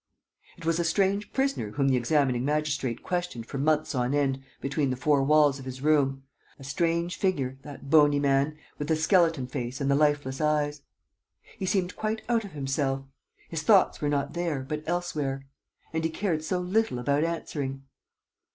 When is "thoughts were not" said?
13.61-14.33